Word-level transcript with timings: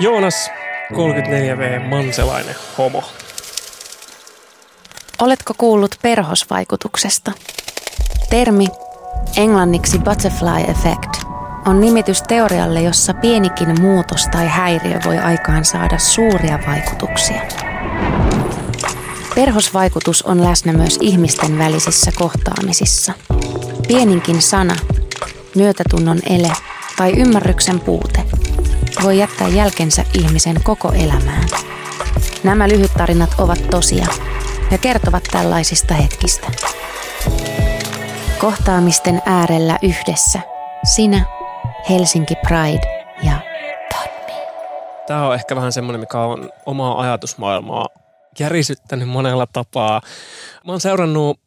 Joonas, 0.00 0.50
34V, 0.92 1.88
Manselainen, 1.88 2.54
homo. 2.78 3.04
Oletko 5.20 5.54
kuullut 5.58 5.94
perhosvaikutuksesta? 6.02 7.32
Termi, 8.30 8.66
englanniksi 9.36 9.98
butterfly 9.98 10.70
effect, 10.70 11.22
on 11.66 11.80
nimitys 11.80 12.22
teorialle, 12.22 12.80
jossa 12.80 13.14
pienikin 13.14 13.80
muutos 13.80 14.28
tai 14.28 14.46
häiriö 14.48 14.98
voi 15.04 15.18
aikaan 15.18 15.64
saada 15.64 15.98
suuria 15.98 16.58
vaikutuksia. 16.66 17.65
Perhosvaikutus 19.36 20.22
on 20.22 20.44
läsnä 20.44 20.72
myös 20.72 20.98
ihmisten 21.00 21.58
välisissä 21.58 22.10
kohtaamisissa. 22.14 23.12
Pieninkin 23.88 24.42
sana, 24.42 24.76
myötätunnon 25.54 26.18
ele 26.30 26.52
tai 26.96 27.12
ymmärryksen 27.16 27.80
puute 27.80 28.24
voi 29.02 29.18
jättää 29.18 29.48
jälkensä 29.48 30.04
ihmisen 30.14 30.56
koko 30.62 30.92
elämään. 30.92 31.48
Nämä 32.44 32.68
lyhyttarinat 32.68 33.30
ovat 33.38 33.70
tosia 33.70 34.06
ja 34.70 34.78
kertovat 34.78 35.22
tällaisista 35.32 35.94
hetkistä. 35.94 36.46
Kohtaamisten 38.38 39.22
äärellä 39.26 39.78
yhdessä. 39.82 40.40
Sinä, 40.94 41.24
Helsinki 41.90 42.34
Pride 42.34 43.04
ja. 43.22 43.40
Tämä 45.06 45.26
on 45.26 45.34
ehkä 45.34 45.56
vähän 45.56 45.72
semmoinen, 45.72 46.00
mikä 46.00 46.20
on 46.20 46.50
omaa 46.66 47.00
ajatusmaailmaa 47.00 48.05
järisyttänyt 48.38 49.08
monella 49.08 49.46
tapaa. 49.46 50.00
Mä 50.66 50.72
oon 50.72 50.80
seurannut 50.80 51.40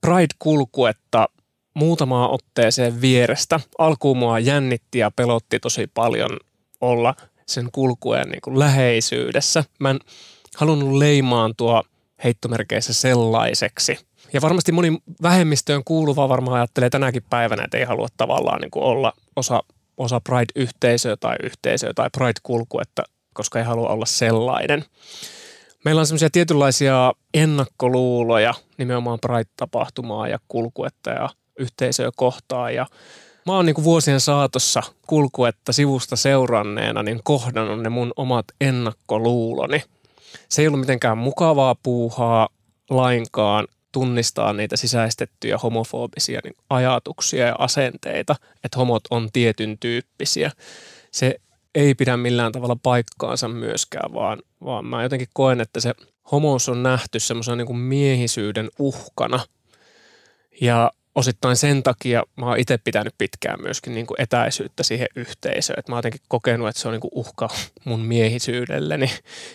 Pride-kulkuetta 0.00 1.28
muutamaa 1.74 2.28
otteeseen 2.28 3.00
vierestä. 3.00 3.60
Alkuun 3.78 4.18
mua 4.18 4.38
jännitti 4.38 4.98
ja 4.98 5.10
pelotti 5.10 5.60
tosi 5.60 5.86
paljon 5.94 6.30
olla 6.80 7.14
sen 7.46 7.68
kulkueen 7.72 8.28
niin 8.28 8.40
kuin 8.40 8.58
läheisyydessä. 8.58 9.64
Mä 9.80 9.90
en 9.90 9.98
halunnut 10.56 10.92
leimaantua 10.92 11.82
heittomerkeissä 12.24 12.92
sellaiseksi. 12.92 13.98
Ja 14.32 14.40
varmasti 14.40 14.72
moni 14.72 14.98
vähemmistöön 15.22 15.84
kuuluva 15.84 16.28
varmaan 16.28 16.56
ajattelee 16.56 16.90
tänäkin 16.90 17.22
päivänä, 17.30 17.64
että 17.64 17.78
ei 17.78 17.84
halua 17.84 18.08
tavallaan 18.16 18.60
niin 18.60 18.70
kuin 18.70 18.84
olla 18.84 19.12
osa, 19.36 19.62
osa 19.96 20.20
Pride-yhteisöä 20.20 21.16
tai 21.16 21.36
yhteisöä 21.42 21.92
tai 21.94 22.10
Pride-kulkuetta, 22.18 23.02
koska 23.34 23.58
ei 23.58 23.64
halua 23.64 23.88
olla 23.88 24.06
sellainen. 24.06 24.84
Meillä 25.84 26.00
on 26.00 26.06
semmoisia 26.06 26.30
tietynlaisia 26.30 27.12
ennakkoluuloja 27.34 28.54
nimenomaan 28.78 29.18
Pride-tapahtumaa 29.20 30.28
ja 30.28 30.38
kulkuetta 30.48 31.10
ja 31.10 31.28
yhteisöä 31.58 32.10
kohtaan. 32.16 32.74
Ja 32.74 32.86
mä 33.46 33.52
oon 33.52 33.66
niin 33.66 33.84
vuosien 33.84 34.20
saatossa 34.20 34.82
kulkuetta 35.06 35.72
sivusta 35.72 36.16
seuranneena 36.16 37.02
niin 37.02 37.20
kohdannut 37.24 37.82
ne 37.82 37.88
mun 37.88 38.12
omat 38.16 38.44
ennakkoluuloni. 38.60 39.82
Se 40.48 40.62
ei 40.62 40.68
ollut 40.68 40.80
mitenkään 40.80 41.18
mukavaa 41.18 41.74
puuhaa 41.82 42.48
lainkaan 42.90 43.68
tunnistaa 43.92 44.52
niitä 44.52 44.76
sisäistettyjä 44.76 45.58
homofobisia 45.58 46.40
niin 46.44 46.56
ajatuksia 46.70 47.46
ja 47.46 47.56
asenteita, 47.58 48.36
että 48.64 48.78
homot 48.78 49.02
on 49.10 49.28
tietyn 49.32 49.78
tyyppisiä. 49.78 50.50
Se 51.10 51.40
ei 51.74 51.94
pidä 51.94 52.16
millään 52.16 52.52
tavalla 52.52 52.76
paikkaansa 52.82 53.48
myöskään, 53.48 54.12
vaan, 54.14 54.42
vaan 54.64 54.86
mä 54.86 55.02
jotenkin 55.02 55.28
koen, 55.32 55.60
että 55.60 55.80
se 55.80 55.94
homous 56.32 56.68
on 56.68 56.82
nähty 56.82 57.20
semmoisena 57.20 57.56
niin 57.56 57.76
miehisyyden 57.76 58.70
uhkana. 58.78 59.40
Ja 60.60 60.90
osittain 61.14 61.56
sen 61.56 61.82
takia 61.82 62.22
mä 62.36 62.46
oon 62.46 62.58
itse 62.58 62.78
pitänyt 62.78 63.14
pitkään 63.18 63.62
myöskin 63.62 63.94
niin 63.94 64.06
kuin 64.06 64.20
etäisyyttä 64.20 64.82
siihen 64.82 65.08
yhteisöön. 65.16 65.78
Että 65.78 65.92
mä 65.92 65.96
oon 65.96 65.98
jotenkin 65.98 66.20
kokenut, 66.28 66.68
että 66.68 66.80
se 66.80 66.88
on 66.88 66.92
niin 66.92 67.00
kuin 67.00 67.12
uhka 67.14 67.48
mun 67.84 68.00
miehisyydelleni, 68.00 69.10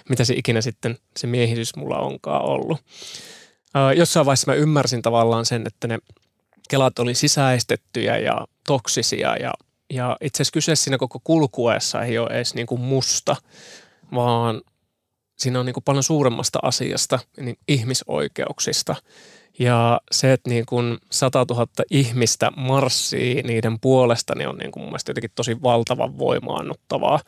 mitä 0.09 0.25
se 0.25 0.33
ikinä 0.33 0.61
sitten 0.61 0.97
se 1.17 1.27
miehisyys 1.27 1.75
mulla 1.75 1.99
onkaan 1.99 2.45
ollut. 2.45 2.77
Ää, 3.73 3.93
jossain 3.93 4.25
vaiheessa 4.25 4.51
mä 4.51 4.55
ymmärsin 4.55 5.01
tavallaan 5.01 5.45
sen, 5.45 5.67
että 5.67 5.87
ne 5.87 5.99
kelat 6.69 6.99
oli 6.99 7.15
sisäistettyjä 7.15 8.17
ja 8.17 8.47
toksisia 8.67 9.35
ja, 9.35 9.53
ja 9.89 10.17
itse 10.21 10.41
asiassa 10.41 10.53
kyse 10.53 10.75
siinä 10.75 10.97
koko 10.97 11.19
kulkuessa 11.23 12.03
ei 12.03 12.17
ole 12.17 12.29
edes 12.29 12.53
niin 12.53 12.67
kuin 12.67 12.81
musta, 12.81 13.35
vaan 14.13 14.61
siinä 15.37 15.59
on 15.59 15.65
niin 15.65 15.73
kuin 15.73 15.83
paljon 15.83 16.03
suuremmasta 16.03 16.59
asiasta, 16.63 17.19
niin 17.37 17.57
ihmisoikeuksista– 17.67 18.95
ja 19.59 20.01
se, 20.11 20.33
että 20.33 20.49
niin 20.49 20.65
kuin 20.65 20.97
100 21.11 21.45
000 21.49 21.67
ihmistä 21.91 22.51
marssii 22.55 23.41
niiden 23.43 23.79
puolesta, 23.79 24.35
niin 24.35 24.49
on 24.49 24.57
niin 24.57 24.71
kuin 24.71 24.81
mun 24.83 24.89
mielestä 24.89 25.09
jotenkin 25.09 25.31
tosi 25.35 25.61
valtavan 25.61 26.17
voimaannuttavaa. 26.17 27.19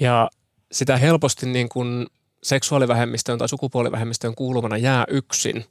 Ja 0.00 0.30
sitä 0.72 0.96
helposti 0.96 1.46
niin 1.46 1.68
kuin 1.68 2.06
seksuaalivähemmistöön 2.42 3.38
tai 3.38 3.48
sukupuolivähemmistöön 3.48 4.34
kuuluvana 4.34 4.76
jää 4.76 5.04
yksin, 5.08 5.64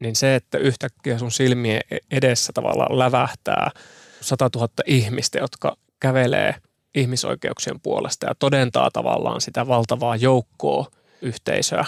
niin 0.00 0.16
se, 0.16 0.34
että 0.34 0.58
yhtäkkiä 0.58 1.18
sun 1.18 1.32
silmien 1.32 1.80
e- 1.90 1.98
edessä 2.10 2.52
tavallaan 2.52 2.98
lävähtää 2.98 3.70
100 4.24 4.50
000 4.56 4.68
ihmistä, 4.86 5.38
jotka 5.38 5.76
kävelee 6.00 6.54
ihmisoikeuksien 6.94 7.80
puolesta 7.80 8.26
ja 8.26 8.34
todentaa 8.34 8.90
tavallaan 8.90 9.40
sitä 9.40 9.66
valtavaa 9.66 10.16
joukkoa 10.16 10.86
yhteisöä. 11.22 11.84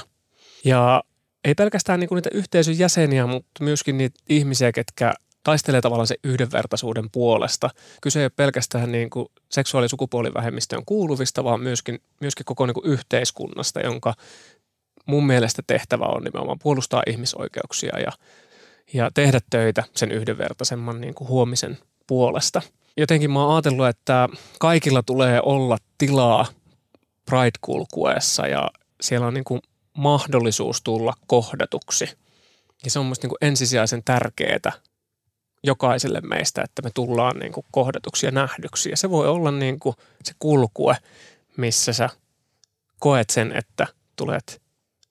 Ja 0.64 1.02
ei 1.44 1.54
pelkästään 1.54 2.00
niin 2.00 2.08
niitä 2.14 2.30
yhteisön 2.32 2.78
jäseniä, 2.78 3.26
mutta 3.26 3.64
myöskin 3.64 3.98
niitä 3.98 4.20
ihmisiä, 4.28 4.72
ketkä 4.72 5.14
taistelee 5.42 5.80
tavallaan 5.80 6.06
se 6.06 6.16
yhdenvertaisuuden 6.24 7.10
puolesta. 7.12 7.70
Kyse 8.02 8.20
ei 8.20 8.24
ole 8.24 8.32
pelkästään 8.36 8.92
niin 8.92 9.10
kuin 9.10 9.28
seksuaali- 9.48 9.84
ja 9.84 9.88
sukupuolivähemmistöön 9.88 10.82
kuuluvista, 10.86 11.44
vaan 11.44 11.60
myöskin, 11.60 12.00
myöskin 12.20 12.44
koko 12.44 12.66
niin 12.66 12.74
kuin 12.74 12.86
yhteiskunnasta, 12.86 13.80
jonka 13.80 14.14
mun 15.06 15.26
mielestä 15.26 15.62
tehtävä 15.66 16.04
on 16.04 16.24
nimenomaan 16.24 16.58
puolustaa 16.62 17.02
ihmisoikeuksia 17.06 17.98
ja, 18.00 18.12
ja 18.92 19.10
tehdä 19.14 19.40
töitä 19.50 19.84
sen 19.94 20.12
yhdenvertaisemman 20.12 21.00
niin 21.00 21.14
kuin 21.14 21.28
huomisen 21.28 21.78
puolesta. 22.06 22.62
Jotenkin 22.96 23.30
mä 23.30 23.44
oon 23.44 23.54
ajatellut, 23.54 23.86
että 23.86 24.28
kaikilla 24.58 25.02
tulee 25.02 25.40
olla 25.42 25.78
tilaa 25.98 26.46
Pride-kulkueessa 27.30 28.46
ja 28.46 28.70
siellä 29.00 29.26
on 29.26 29.34
niin 29.34 29.44
kuin 29.44 29.60
mahdollisuus 29.92 30.82
tulla 30.82 31.14
kohdatuksi. 31.26 32.04
Ja 32.84 32.90
se 32.90 32.98
on 32.98 33.04
minusta 33.06 33.26
niin 33.26 33.36
ensisijaisen 33.40 34.02
tärkeää 34.04 34.72
jokaiselle 35.62 36.20
meistä, 36.20 36.62
että 36.62 36.82
me 36.82 36.90
tullaan 36.94 37.38
niin 37.38 37.52
kuin 37.52 37.66
kohdatuksi 37.70 38.26
ja 38.26 38.32
nähdyksi. 38.32 38.90
Ja 38.90 38.96
se 38.96 39.10
voi 39.10 39.28
olla 39.28 39.50
niin 39.50 39.80
kuin 39.80 39.96
se 40.24 40.32
kulkue, 40.38 40.96
missä 41.56 41.92
sä 41.92 42.10
koet 42.98 43.30
sen, 43.30 43.52
että 43.56 43.86
tulet 44.16 44.62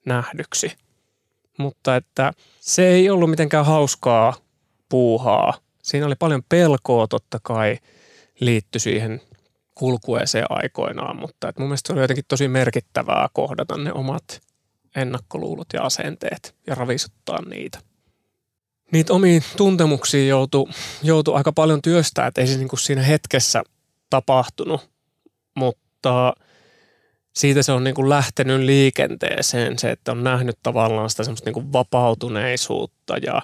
nähdyksi. 0.04 0.72
Mutta 1.58 1.96
että 1.96 2.32
se 2.60 2.88
ei 2.88 3.10
ollut 3.10 3.30
mitenkään 3.30 3.66
hauskaa 3.66 4.34
puuhaa. 4.88 5.54
Siinä 5.86 6.06
oli 6.06 6.14
paljon 6.14 6.42
pelkoa 6.48 7.06
totta 7.06 7.38
kai 7.42 7.78
liitty 8.40 8.78
siihen 8.78 9.20
kulkueeseen 9.74 10.46
aikoinaan, 10.48 11.16
mutta 11.16 11.48
että 11.48 11.60
mun 11.60 11.68
mielestä 11.68 11.86
se 11.86 11.92
oli 11.92 12.00
jotenkin 12.00 12.24
tosi 12.28 12.48
merkittävää 12.48 13.28
kohdata 13.32 13.76
ne 13.76 13.92
omat 13.92 14.40
ennakkoluulot 14.96 15.66
ja 15.72 15.82
asenteet 15.82 16.54
ja 16.66 16.74
ravisuttaa 16.74 17.42
niitä. 17.42 17.78
Niitä 18.92 19.12
omiin 19.12 19.42
tuntemuksia 19.56 20.26
joutuu 20.26 20.70
joutu 21.02 21.34
aika 21.34 21.52
paljon 21.52 21.82
työstää, 21.82 22.26
että 22.26 22.40
ei 22.40 22.46
se 22.46 22.56
niin 22.56 22.68
kuin 22.68 22.80
siinä 22.80 23.02
hetkessä 23.02 23.62
tapahtunut, 24.10 24.90
mutta 25.54 26.32
siitä 27.34 27.62
se 27.62 27.72
on 27.72 27.84
niin 27.84 27.94
kuin 27.94 28.08
lähtenyt 28.08 28.60
liikenteeseen 28.60 29.78
se, 29.78 29.90
että 29.90 30.12
on 30.12 30.24
nähnyt 30.24 30.58
tavallaan 30.62 31.10
sitä 31.10 31.24
semmoista 31.24 31.46
niin 31.46 31.54
kuin 31.54 31.72
vapautuneisuutta 31.72 33.16
ja 33.16 33.42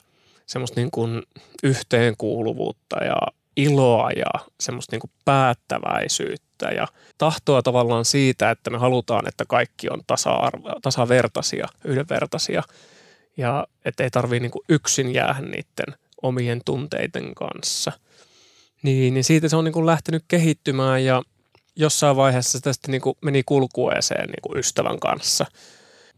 semmoista 0.53 0.81
niin 0.81 0.91
kuin 0.91 1.23
yhteenkuuluvuutta 1.63 3.05
ja 3.05 3.17
iloa 3.57 4.11
ja 4.11 4.47
semmoista 4.61 4.95
niin 4.95 5.01
kuin 5.01 5.11
päättäväisyyttä 5.25 6.69
ja 6.69 6.89
tahtoa 7.19 7.63
tavallaan 7.63 8.05
siitä, 8.05 8.51
että 8.51 8.71
me 8.71 8.79
halutaan, 8.79 9.29
että 9.29 9.45
kaikki 9.49 9.89
on 9.91 10.01
tasavertaisia, 10.83 11.69
yhdenvertaisia 11.85 12.63
ja 13.37 13.67
että 13.85 14.05
ei 14.05 14.11
tarvitse 14.11 14.41
niin 14.41 14.51
kuin 14.51 14.65
yksin 14.69 15.15
jäädä 15.15 15.41
niiden 15.41 15.99
omien 16.23 16.61
tunteiden 16.65 17.35
kanssa. 17.35 17.93
Niin, 18.83 19.15
niin 19.15 19.25
siitä 19.25 19.49
se 19.49 19.57
on 19.57 19.65
niin 19.65 19.73
kuin 19.73 19.87
lähtenyt 19.87 20.25
kehittymään 20.29 21.05
ja 21.05 21.23
jossain 21.77 22.17
vaiheessa 22.17 22.59
se 22.59 22.63
tästä 22.63 22.91
niin 22.91 23.01
kuin 23.01 23.17
meni 23.23 23.43
kulkueeseen 23.43 24.29
niin 24.29 24.43
kuin 24.43 24.59
ystävän 24.59 25.01
kanssa, 25.01 25.47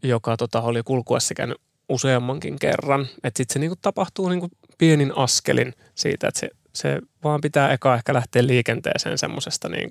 joka 0.03 0.37
tota, 0.37 0.61
oli 0.61 0.83
kulkuessa 0.83 1.33
käynyt 1.33 1.61
useammankin 1.89 2.59
kerran. 2.59 3.07
Että 3.23 3.37
sitten 3.37 3.53
se 3.53 3.59
niin 3.59 3.69
kuin 3.69 3.79
tapahtuu 3.81 4.29
niin 4.29 4.39
kuin 4.39 4.51
pienin 4.77 5.17
askelin 5.17 5.73
siitä, 5.95 6.27
että 6.27 6.39
se 6.39 6.49
se 6.75 7.01
vaan 7.23 7.41
pitää 7.41 7.73
eka 7.73 7.95
ehkä 7.95 8.13
lähteä 8.13 8.47
liikenteeseen 8.47 9.17
semmoisesta 9.17 9.69
niin 9.69 9.89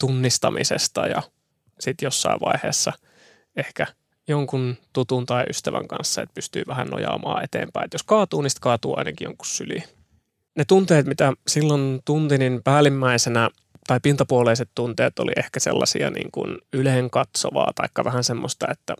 tunnistamisesta 0.00 1.06
ja 1.06 1.22
sitten 1.80 2.06
jossain 2.06 2.40
vaiheessa 2.40 2.92
ehkä 3.56 3.86
jonkun 4.28 4.76
tutun 4.92 5.26
tai 5.26 5.44
ystävän 5.50 5.88
kanssa, 5.88 6.22
että 6.22 6.34
pystyy 6.34 6.62
vähän 6.66 6.88
nojaamaan 6.88 7.44
eteenpäin. 7.44 7.84
Et 7.84 7.92
jos 7.92 8.02
kaatuu, 8.02 8.42
niin 8.42 8.50
kaatuu 8.60 8.98
ainakin 8.98 9.24
jonkun 9.24 9.46
syliin. 9.46 9.84
Ne 10.56 10.64
tunteet, 10.64 11.06
mitä 11.06 11.32
silloin 11.48 12.00
tunti, 12.04 12.38
niin 12.38 12.62
päällimmäisenä 12.64 13.50
tai 13.86 14.00
pintapuoleiset 14.02 14.68
tunteet 14.74 15.18
oli 15.18 15.32
ehkä 15.36 15.60
sellaisia 15.60 16.10
niin 16.10 16.30
kuin 16.30 16.58
yleen 16.72 17.10
katsovaa 17.10 17.72
tai 17.74 18.04
vähän 18.04 18.24
semmoista, 18.24 18.66
että 18.70 18.94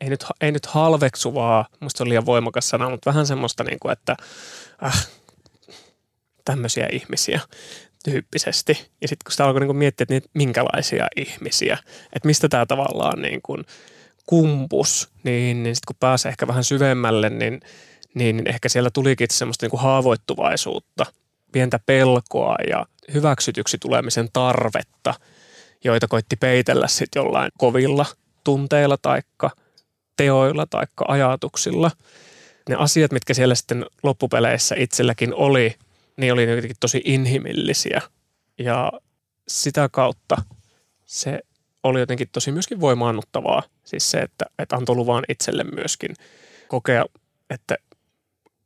ei 0.00 0.08
nyt, 0.10 0.24
ei 0.40 0.52
nyt 0.52 0.66
halveksuvaa, 0.66 1.66
musta 1.80 2.04
on 2.04 2.08
liian 2.08 2.26
voimakas 2.26 2.68
sana, 2.68 2.90
mutta 2.90 3.10
vähän 3.10 3.26
semmoista, 3.26 3.64
niin 3.64 3.78
kuin, 3.80 3.92
että 3.92 4.16
äh, 4.84 5.08
tämmöisiä 6.44 6.88
ihmisiä 6.92 7.40
tyyppisesti. 8.04 8.88
Ja 9.00 9.08
sitten 9.08 9.24
kun 9.24 9.32
sitä 9.32 9.44
alkoi 9.44 9.60
niin 9.60 9.76
miettiä, 9.76 10.02
että 10.02 10.14
niitä, 10.14 10.28
minkälaisia 10.34 11.06
ihmisiä, 11.16 11.78
että 12.12 12.26
mistä 12.26 12.48
tämä 12.48 12.66
tavallaan 12.66 13.22
niin 13.22 13.42
kuin 13.42 13.64
kumpus, 14.26 15.08
niin, 15.22 15.62
niin 15.62 15.76
sitten 15.76 15.86
kun 15.86 15.96
pääsee 16.00 16.28
ehkä 16.28 16.46
vähän 16.46 16.64
syvemmälle, 16.64 17.30
niin, 17.30 17.60
niin 18.14 18.42
ehkä 18.46 18.68
siellä 18.68 18.90
tulikin 18.90 19.28
semmoista 19.30 19.64
niin 19.64 19.70
kuin 19.70 19.80
haavoittuvaisuutta, 19.80 21.06
pientä 21.52 21.80
pelkoa 21.86 22.56
ja 22.68 22.86
hyväksytyksi 23.14 23.78
tulemisen 23.78 24.28
tarvetta, 24.32 25.14
joita 25.84 26.08
koitti 26.08 26.36
peitellä 26.36 26.88
sitten 26.88 27.20
jollain 27.20 27.50
kovilla 27.58 28.06
tunteilla 28.44 28.96
taikka 29.02 29.50
teoilla 30.20 30.66
taikka 30.66 31.04
ajatuksilla. 31.08 31.90
Ne 32.68 32.74
asiat, 32.74 33.12
mitkä 33.12 33.34
siellä 33.34 33.54
sitten 33.54 33.86
loppupeleissä 34.02 34.74
itselläkin 34.78 35.34
oli, 35.34 35.74
niin 36.16 36.32
oli 36.32 36.50
jotenkin 36.50 36.76
tosi 36.80 37.02
inhimillisiä. 37.04 38.02
Ja 38.58 38.92
sitä 39.48 39.88
kautta 39.92 40.36
se 41.06 41.40
oli 41.82 42.00
jotenkin 42.00 42.28
tosi 42.32 42.52
myöskin 42.52 42.80
voimaannuttavaa. 42.80 43.62
Siis 43.84 44.10
se, 44.10 44.18
että, 44.18 44.44
että 44.58 44.76
antoi 44.76 44.96
luvan 44.96 45.24
itselle 45.28 45.64
myöskin 45.64 46.16
kokea, 46.68 47.04
että 47.50 47.76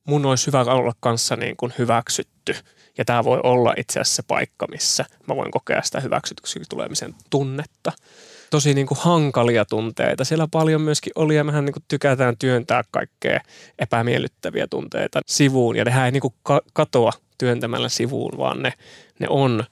mun 0.04 0.26
olisi 0.26 0.46
hyvä 0.46 0.60
olla 0.60 0.92
kanssa 1.00 1.36
niin 1.36 1.56
kuin 1.56 1.72
hyväksytty. 1.78 2.54
Ja 2.98 3.04
tämä 3.04 3.24
voi 3.24 3.40
olla 3.42 3.74
itse 3.76 4.00
asiassa 4.00 4.16
se 4.16 4.22
paikka, 4.28 4.66
missä 4.66 5.04
mä 5.28 5.36
voin 5.36 5.50
kokea 5.50 5.82
sitä 5.82 6.00
hyväksytyksi 6.00 6.60
tulemisen 6.68 7.14
tunnetta. 7.30 7.92
Tosi 8.50 8.74
niin 8.74 8.86
kuin 8.86 8.98
hankalia 9.00 9.64
tunteita. 9.64 10.24
Siellä 10.24 10.48
paljon 10.50 10.80
myöskin 10.80 11.12
oli 11.14 11.36
ja 11.36 11.44
mehän 11.44 11.64
niin 11.64 11.72
kuin 11.72 11.84
tykätään 11.88 12.36
työntää 12.36 12.84
kaikkea 12.90 13.40
epämiellyttäviä 13.78 14.66
tunteita 14.66 15.20
sivuun. 15.26 15.76
Ja 15.76 15.84
nehän 15.84 16.04
ei 16.04 16.12
niin 16.12 16.20
kuin 16.20 16.34
katoa 16.72 17.12
työntämällä 17.38 17.88
sivuun, 17.88 18.38
vaan 18.38 18.62
ne, 18.62 18.72
ne 19.18 19.26
on 19.28 19.64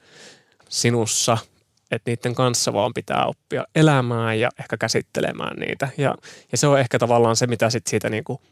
sinussa– 0.68 1.38
että 1.92 2.10
niiden 2.10 2.34
kanssa 2.34 2.72
vaan 2.72 2.94
pitää 2.94 3.26
oppia 3.26 3.64
elämään 3.74 4.40
ja 4.40 4.50
ehkä 4.60 4.76
käsittelemään 4.76 5.56
niitä. 5.56 5.88
Ja, 5.96 6.14
ja 6.52 6.58
se 6.58 6.66
on 6.66 6.80
ehkä 6.80 6.98
tavallaan 6.98 7.36
se, 7.36 7.46
mitä 7.46 7.70
sit 7.70 7.86
siitä 7.86 8.10
niinku 8.10 8.42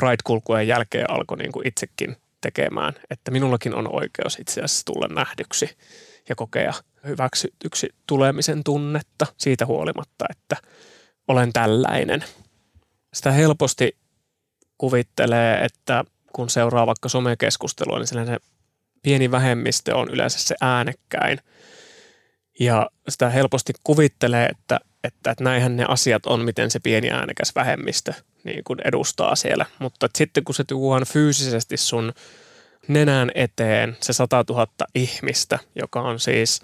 Pride-kulkujen 0.00 0.68
jälkeen 0.68 1.10
alkoi 1.10 1.38
niinku 1.38 1.62
itsekin 1.64 2.16
tekemään, 2.40 2.92
että 3.10 3.30
minullakin 3.30 3.74
on 3.74 3.94
oikeus 3.94 4.38
itse 4.38 4.60
asiassa 4.60 4.84
tulla 4.84 5.08
nähdyksi 5.14 5.76
ja 6.28 6.34
kokea 6.34 6.72
hyväksytyksi 7.06 7.88
tulemisen 8.06 8.64
tunnetta 8.64 9.26
siitä 9.36 9.66
huolimatta, 9.66 10.24
että 10.30 10.56
olen 11.28 11.52
tällainen. 11.52 12.24
Sitä 13.14 13.32
helposti 13.32 13.96
kuvittelee, 14.78 15.64
että 15.64 16.04
kun 16.32 16.50
seuraa 16.50 16.86
vaikka 16.86 17.08
somekeskustelua, 17.08 17.98
niin 17.98 18.06
se 18.06 18.36
pieni 19.02 19.30
vähemmistö 19.30 19.96
on 19.96 20.10
yleensä 20.10 20.38
se 20.38 20.54
äänekkäin– 20.60 21.38
ja 22.60 22.90
sitä 23.08 23.30
helposti 23.30 23.72
kuvittelee, 23.84 24.46
että, 24.46 24.80
että, 25.04 25.30
että 25.30 25.44
näinhän 25.44 25.76
ne 25.76 25.84
asiat 25.88 26.26
on, 26.26 26.44
miten 26.44 26.70
se 26.70 26.80
pieni 26.80 27.10
äänekäs 27.10 27.52
vähemmistö 27.54 28.12
niin 28.44 28.64
kuin 28.64 28.78
edustaa 28.84 29.36
siellä. 29.36 29.66
Mutta 29.78 30.08
sitten 30.14 30.44
kun 30.44 30.54
se 30.54 30.64
tuodaan 30.64 31.06
fyysisesti 31.06 31.76
sun 31.76 32.12
nenän 32.88 33.30
eteen 33.34 33.96
se 34.00 34.12
100 34.12 34.44
000 34.48 34.66
ihmistä, 34.94 35.58
joka 35.74 36.00
on 36.00 36.20
siis 36.20 36.60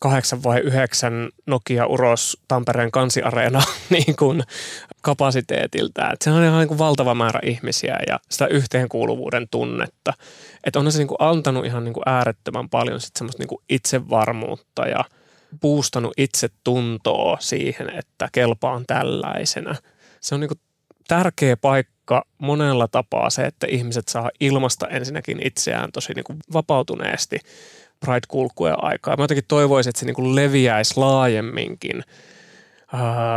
kahdeksan 0.00 0.42
vai 0.42 0.60
yhdeksän 0.60 1.28
Nokia 1.46 1.86
Uros 1.86 2.38
Tampereen 2.48 2.90
kansiareena 2.90 3.62
niin 3.90 4.16
kuin 4.16 4.42
kapasiteetiltä. 5.02 6.10
Et 6.12 6.22
se 6.22 6.30
on 6.30 6.44
ihan 6.44 6.58
niin 6.58 6.68
kuin 6.68 6.78
valtava 6.78 7.14
määrä 7.14 7.40
ihmisiä 7.42 7.98
ja 8.06 8.20
sitä 8.30 8.46
yhteenkuuluvuuden 8.46 9.48
tunnetta. 9.50 10.12
Että 10.64 10.78
on 10.78 10.92
se 10.92 10.98
niin 10.98 11.08
kuin 11.08 11.18
antanut 11.20 11.66
ihan 11.66 11.84
niin 11.84 11.94
kuin 11.94 12.02
äärettömän 12.06 12.68
paljon 12.68 13.00
sit 13.00 13.16
semmoista 13.16 13.42
niin 13.42 13.48
kuin 13.48 13.62
itsevarmuutta 13.68 14.88
ja 14.88 15.04
puustanut 15.60 16.12
itse 16.16 16.48
tuntoa 16.64 17.36
siihen, 17.40 17.90
että 17.98 18.28
kelpaan 18.32 18.84
tällaisena. 18.86 19.74
Se 20.20 20.34
on 20.34 20.40
niin 20.40 20.48
kuin 20.48 20.60
tärkeä 21.08 21.56
paikka 21.56 22.24
monella 22.38 22.88
tapaa 22.88 23.30
se, 23.30 23.44
että 23.44 23.66
ihmiset 23.70 24.08
saa 24.08 24.30
ilmasta 24.40 24.88
ensinnäkin 24.88 25.46
itseään 25.46 25.92
tosi 25.92 26.12
niin 26.14 26.24
kuin 26.24 26.38
vapautuneesti 26.52 27.38
Pride-kulkujen 28.06 28.84
aikaa. 28.84 29.16
Mä 29.16 29.24
jotenkin 29.24 29.44
toivoisin, 29.48 29.90
että 29.90 30.00
se 30.00 30.06
niin 30.06 30.14
kuin 30.14 30.36
leviäisi 30.36 30.96
laajemminkin– 30.96 32.04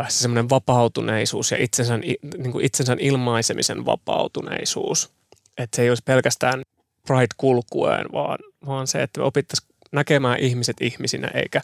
se 0.08 0.18
semmoinen 0.18 0.50
vapautuneisuus 0.50 1.52
ja 1.52 1.58
itsensä, 1.64 1.98
niin 1.98 2.52
kuin 2.52 2.66
itsensä 2.66 2.96
ilmaisemisen 3.00 3.86
vapautuneisuus. 3.86 5.14
Että 5.58 5.76
se 5.76 5.82
ei 5.82 5.90
olisi 5.90 6.04
pelkästään 6.06 6.62
Pride-kulkueen, 7.08 8.06
vaan, 8.12 8.38
vaan 8.66 8.88
se, 8.88 9.04
että 9.04 9.20
me 9.20 9.26
opittaisiin 9.26 9.70
näkemään 9.92 10.40
ihmiset 10.40 10.78
ihmisinä 10.82 11.28
eikä, 11.28 11.62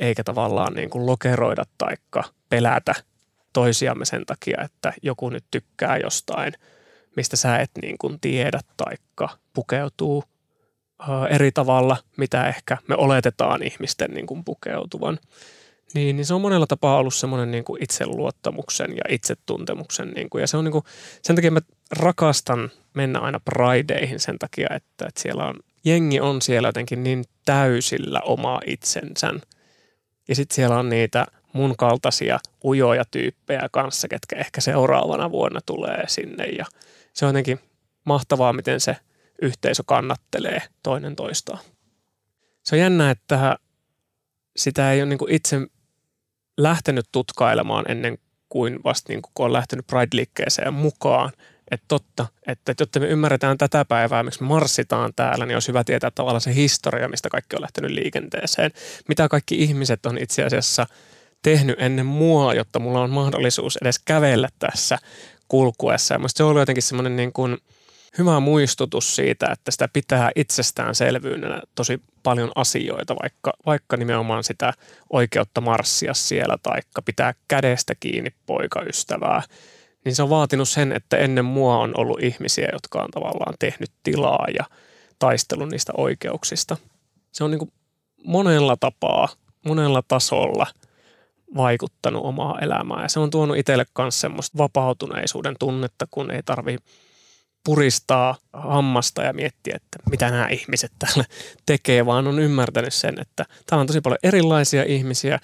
eikä 0.00 0.24
tavallaan 0.24 0.74
niin 0.74 0.90
kuin 0.90 1.06
lokeroida 1.06 1.64
taikka 1.78 2.24
pelätä 2.48 2.94
toisiamme 3.56 4.04
sen 4.04 4.26
takia, 4.26 4.62
että 4.64 4.92
joku 5.02 5.30
nyt 5.30 5.44
tykkää 5.50 5.98
jostain, 5.98 6.52
mistä 7.16 7.36
sä 7.36 7.58
et 7.58 7.70
niin 7.82 7.98
kuin 7.98 8.20
tiedä 8.20 8.60
taikka 8.76 9.28
pukeutuu 9.52 10.24
eri 11.30 11.52
tavalla, 11.52 11.96
mitä 12.16 12.48
ehkä 12.48 12.76
me 12.88 12.94
oletetaan 12.98 13.62
ihmisten 13.62 14.10
niin 14.10 14.26
kuin 14.26 14.44
pukeutuvan. 14.44 15.18
Niin, 15.94 16.16
niin 16.16 16.26
se 16.26 16.34
on 16.34 16.40
monella 16.40 16.66
tapaa 16.66 16.98
ollut 16.98 17.14
semmoinen 17.14 17.50
niin 17.50 17.64
kuin 17.64 17.82
itseluottamuksen 17.82 18.90
ja 18.96 19.02
itsetuntemuksen. 19.08 20.10
Niin 20.10 20.30
kuin, 20.30 20.40
ja 20.40 20.46
se 20.46 20.56
on 20.56 20.64
niin 20.64 20.72
kuin, 20.72 20.84
sen 21.22 21.36
takia 21.36 21.50
mä 21.50 21.60
rakastan 21.90 22.70
mennä 22.94 23.18
aina 23.18 23.40
Prideihin 23.40 24.20
sen 24.20 24.38
takia, 24.38 24.66
että, 24.70 25.06
että 25.06 25.22
siellä 25.22 25.46
on, 25.46 25.54
jengi 25.84 26.20
on 26.20 26.42
siellä 26.42 26.68
jotenkin 26.68 27.02
niin 27.02 27.24
täysillä 27.44 28.20
oma 28.20 28.60
itsensä. 28.66 29.34
Ja 30.28 30.34
sitten 30.34 30.54
siellä 30.54 30.78
on 30.78 30.88
niitä 30.88 31.26
mun 31.56 31.76
kaltaisia 31.76 32.38
ujoja 32.64 33.04
tyyppejä 33.10 33.68
kanssa, 33.72 34.08
ketkä 34.08 34.36
ehkä 34.36 34.60
seuraavana 34.60 35.30
vuonna 35.30 35.60
tulee 35.66 36.04
sinne. 36.08 36.44
Ja 36.44 36.64
se 37.12 37.24
on 37.24 37.28
jotenkin 37.28 37.60
mahtavaa, 38.04 38.52
miten 38.52 38.80
se 38.80 38.96
yhteisö 39.42 39.82
kannattelee 39.86 40.62
toinen 40.82 41.16
toistaan. 41.16 41.58
Se 42.64 42.74
on 42.74 42.80
jännä, 42.80 43.10
että 43.10 43.56
sitä 44.56 44.92
ei 44.92 45.02
ole 45.02 45.08
niin 45.08 45.30
itse 45.30 45.60
lähtenyt 46.58 47.08
tutkailemaan 47.12 47.84
ennen 47.90 48.18
kuin 48.48 48.78
vasta 48.84 49.12
niin 49.12 49.22
kun 49.22 49.46
on 49.46 49.52
lähtenyt 49.52 49.86
Pride-liikkeeseen 49.86 50.74
mukaan. 50.74 51.32
Että 51.70 51.84
totta, 51.88 52.26
että 52.46 52.74
jotta 52.80 53.00
me 53.00 53.06
ymmärretään 53.06 53.58
tätä 53.58 53.84
päivää, 53.84 54.22
miksi 54.22 54.42
me 54.42 54.48
marssitaan 54.48 55.12
täällä, 55.16 55.46
niin 55.46 55.56
olisi 55.56 55.68
hyvä 55.68 55.84
tietää 55.84 56.10
tavallaan 56.10 56.40
se 56.40 56.54
historia, 56.54 57.08
mistä 57.08 57.28
kaikki 57.28 57.56
on 57.56 57.62
lähtenyt 57.62 57.90
liikenteeseen. 57.90 58.70
Mitä 59.08 59.28
kaikki 59.28 59.62
ihmiset 59.62 60.06
on 60.06 60.18
itse 60.18 60.44
asiassa 60.44 60.86
tehnyt 61.50 61.76
ennen 61.80 62.06
mua, 62.06 62.54
jotta 62.54 62.78
mulla 62.78 63.02
on 63.02 63.10
mahdollisuus 63.10 63.76
edes 63.76 63.98
kävellä 63.98 64.48
tässä 64.58 64.98
kulkuessa. 65.48 66.14
Ja 66.14 66.20
se 66.26 66.44
oli 66.44 66.60
jotenkin 66.60 66.82
semmoinen 66.82 67.16
niin 67.16 67.32
kuin– 67.32 67.56
hyvä 68.18 68.40
muistutus 68.40 69.16
siitä, 69.16 69.46
että 69.52 69.70
sitä 69.70 69.88
pitää 69.92 70.30
itsestäänselvyynä 70.36 71.62
tosi 71.74 72.02
paljon 72.22 72.52
asioita, 72.54 73.16
vaikka, 73.22 73.52
vaikka 73.66 73.96
nimenomaan 73.96 74.44
sitä 74.44 74.72
oikeutta 75.10 75.60
marssia 75.60 76.14
siellä, 76.14 76.58
taikka 76.62 77.02
pitää 77.02 77.34
kädestä 77.48 77.94
kiinni 78.00 78.30
poikaystävää, 78.46 79.42
niin 80.04 80.14
se 80.14 80.22
on 80.22 80.30
vaatinut 80.30 80.68
sen, 80.68 80.92
että 80.92 81.16
ennen 81.16 81.44
mua 81.44 81.78
on 81.78 81.92
ollut 81.96 82.22
ihmisiä, 82.22 82.68
jotka 82.72 83.02
on 83.02 83.10
tavallaan 83.10 83.54
tehnyt 83.58 83.90
tilaa 84.02 84.46
ja 84.58 84.64
taistellut 85.18 85.70
niistä 85.70 85.92
oikeuksista. 85.96 86.76
Se 87.32 87.44
on 87.44 87.50
niin 87.50 87.58
kuin 87.58 87.72
monella 88.24 88.76
tapaa, 88.76 89.28
monella 89.64 90.02
tasolla 90.08 90.66
vaikuttanut 91.56 92.24
omaa 92.24 92.58
elämää. 92.60 93.02
Ja 93.02 93.08
se 93.08 93.20
on 93.20 93.30
tuonut 93.30 93.56
itselle 93.56 93.84
myös 93.98 94.20
semmoista 94.20 94.58
vapautuneisuuden 94.58 95.56
tunnetta, 95.58 96.06
kun 96.10 96.30
ei 96.30 96.42
tarvi 96.42 96.78
puristaa 97.64 98.36
hammasta 98.52 99.22
ja 99.22 99.32
miettiä, 99.32 99.76
että 99.76 99.98
mitä 100.10 100.30
nämä 100.30 100.48
ihmiset 100.48 100.92
täällä 100.98 101.24
tekee, 101.66 102.06
vaan 102.06 102.26
on 102.26 102.38
ymmärtänyt 102.38 102.94
sen, 102.94 103.20
että 103.20 103.44
täällä 103.66 103.80
on 103.80 103.86
tosi 103.86 104.00
paljon 104.00 104.18
erilaisia 104.22 104.84
ihmisiä, 104.84 105.38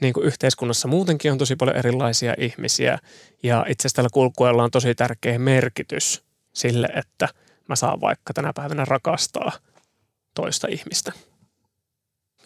niin 0.00 0.12
kuin 0.12 0.26
yhteiskunnassa 0.26 0.88
muutenkin 0.88 1.32
on 1.32 1.38
tosi 1.38 1.56
paljon 1.56 1.76
erilaisia 1.76 2.34
ihmisiä. 2.38 2.98
Ja 3.42 3.66
itse 3.68 3.82
asiassa 3.82 3.96
tällä 3.96 4.10
kulkueella 4.12 4.64
on 4.64 4.70
tosi 4.70 4.94
tärkeä 4.94 5.38
merkitys 5.38 6.22
sille, 6.52 6.88
että 6.96 7.28
mä 7.68 7.76
saan 7.76 8.00
vaikka 8.00 8.32
tänä 8.34 8.52
päivänä 8.52 8.84
rakastaa 8.84 9.52
toista 10.34 10.68
ihmistä. 10.70 11.12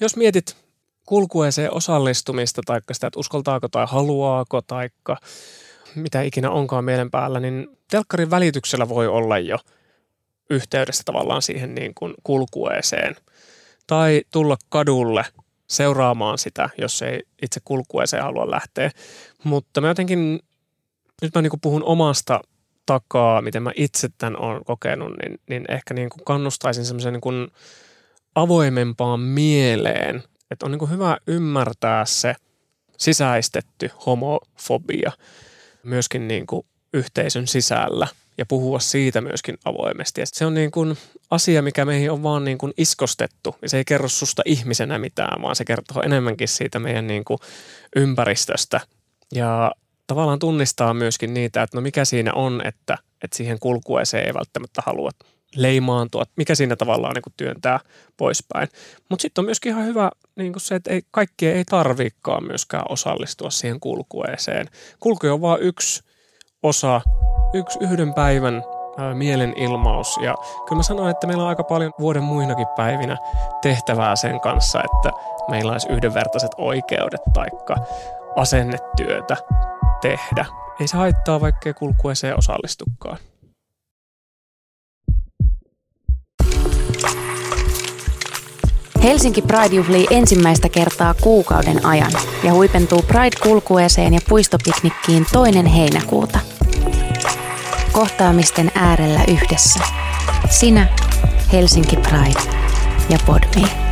Jos 0.01 0.17
mietit 0.17 0.66
kulkueeseen 1.07 1.75
osallistumista, 1.75 2.63
tai 2.67 2.81
sitä, 2.93 3.07
että 3.07 3.21
uskaltaako 3.21 3.69
tai 3.69 3.87
haluaako, 3.89 4.63
tai 4.63 4.89
mitä 5.95 6.23
ikinä 6.23 6.51
onkaan 6.51 6.85
mielen 6.85 7.11
päällä, 7.11 7.41
niin 7.41 7.69
telkkarin 7.91 8.31
välityksellä 8.31 8.89
voi 8.89 9.07
olla 9.07 9.39
jo 9.39 9.59
yhteydessä 10.51 11.03
tavallaan 11.05 11.43
siihen 11.43 11.75
niin 11.75 11.95
kuin 11.95 12.15
kulkueeseen. 12.23 13.17
Tai 13.87 14.23
tulla 14.33 14.57
kadulle 14.69 15.25
seuraamaan 15.67 16.39
sitä, 16.39 16.71
jos 16.79 17.03
ei 17.03 17.23
itse 17.43 17.61
kulkueeseen 17.65 18.23
halua 18.23 18.51
lähteä. 18.51 18.91
Mutta 19.45 19.81
mä 19.81 19.89
jotenkin, 19.89 20.41
nyt 21.23 21.35
mä 21.35 21.43
niin 21.43 21.51
kuin 21.51 21.61
puhun 21.61 21.85
omasta 21.85 22.41
takaa, 22.87 23.43
miten 23.43 23.63
mä 23.63 23.73
itse 23.77 24.09
tämän 24.19 24.37
olen 24.37 24.65
kokenut, 24.65 25.13
niin, 25.23 25.41
niin 25.49 25.65
ehkä 25.69 25.95
niin 25.95 26.11
kuin 26.11 26.25
kannustaisin 26.25 26.85
semmoisen 26.85 27.13
niin 27.13 27.51
avoimempaan 28.35 29.21
mieleen, 29.21 30.23
että 30.51 30.67
on 30.67 30.73
niin 30.73 30.79
kuin 30.79 30.91
hyvä 30.91 31.19
ymmärtää 31.27 32.05
se 32.05 32.35
sisäistetty 32.97 33.91
homofobia 34.07 35.13
myöskin 35.83 36.29
niin 36.29 36.47
kuin 36.47 36.67
yhteisön 36.93 37.47
sisällä 37.47 38.09
ja 38.39 38.47
puhua 38.47 38.79
siitä 38.79 39.21
myöskin 39.21 39.59
avoimesti. 39.65 40.21
Ja 40.21 40.27
se 40.27 40.47
on 40.47 40.55
niin 40.55 40.71
kuin 40.71 40.97
asia, 41.31 41.63
mikä 41.63 41.85
meihin 41.85 42.11
on 42.11 42.23
vaan 42.23 42.45
niin 42.45 42.59
kuin 42.59 42.73
iskostettu. 42.77 43.57
Ja 43.63 43.69
se 43.69 43.77
ei 43.77 43.85
kerro 43.85 44.09
susta 44.09 44.43
ihmisenä 44.45 44.99
mitään, 44.99 45.43
vaan 45.43 45.57
se 45.57 45.65
kertoo 45.65 46.03
enemmänkin 46.03 46.49
siitä 46.49 46.79
meidän 46.79 47.07
niin 47.07 47.25
kuin 47.25 47.39
ympäristöstä. 47.97 48.81
Ja 49.35 49.73
tavallaan 50.07 50.39
tunnistaa 50.39 50.95
myöskin 50.95 51.35
niitä, 51.35 51.63
että 51.63 51.77
no 51.77 51.81
mikä 51.81 52.05
siinä 52.05 52.33
on, 52.33 52.63
että, 52.67 52.99
että 53.25 53.37
siihen 53.37 53.59
kulkueeseen 53.59 54.27
ei 54.27 54.35
välttämättä 54.35 54.83
halua 54.87 55.11
leimaantua, 55.55 56.25
mikä 56.37 56.55
siinä 56.55 56.77
tavallaan 56.77 57.15
niin 57.15 57.23
kuin 57.23 57.35
työntää 57.37 57.81
poispäin. 58.17 58.69
Mutta 59.11 59.23
sitten 59.23 59.43
on 59.43 59.47
myöskin 59.47 59.73
ihan 59.73 59.87
hyvä 59.87 60.11
niin 60.37 60.53
kuin 60.53 60.61
se, 60.61 60.75
että 60.75 60.91
ei, 60.91 61.03
kaikkien 61.11 61.57
ei 61.57 61.65
tarvikaan 61.65 62.45
myöskään 62.45 62.85
osallistua 62.89 63.51
siihen 63.51 63.81
kulkueeseen. 63.81 64.69
Kulku 65.01 65.27
on 65.27 65.41
vain 65.41 65.63
yksi 65.63 66.03
osa, 66.63 67.01
yksi 67.55 67.79
yhden 67.83 68.15
päivän 68.15 68.63
ää, 68.99 69.15
mielenilmaus. 69.15 70.19
Ja 70.23 70.35
kyllä 70.69 70.79
mä 70.79 70.83
sanoin, 70.83 71.11
että 71.11 71.27
meillä 71.27 71.43
on 71.43 71.49
aika 71.49 71.65
paljon 71.65 71.93
vuoden 72.01 72.23
muinakin 72.23 72.67
päivinä 72.77 73.17
tehtävää 73.63 74.17
sen 74.17 74.41
kanssa, 74.41 74.81
että 74.85 75.11
meillä 75.51 75.73
olisi 75.73 75.89
yhdenvertaiset 75.93 76.51
oikeudet 76.59 77.21
taikka 77.33 77.77
asennetyötä 78.37 79.37
tehdä. 80.01 80.47
Ei 80.81 80.89
se 80.89 80.97
haittaa, 80.97 81.41
vaikkei 81.41 81.75
kulkueeseen 81.75 82.39
osallistukaan. 82.39 83.19
Helsinki 89.03 89.43
Pride 89.43 89.77
juhlii 89.77 90.07
ensimmäistä 90.11 90.69
kertaa 90.69 91.15
kuukauden 91.15 91.87
ajan 91.87 92.13
ja 92.43 92.53
huipentuu 92.53 93.03
Pride-kulkueeseen 93.03 94.15
ja 94.15 94.21
puistopiknikkiin 94.29 95.27
toinen 95.33 95.67
heinäkuuta. 95.67 96.39
Kohtaamisten 97.93 98.73
äärellä 98.75 99.21
yhdessä. 99.29 99.81
Sinä, 100.51 100.87
Helsinki 101.53 101.97
Pride 101.97 102.41
ja 103.11 103.19
Podme. 103.27 103.86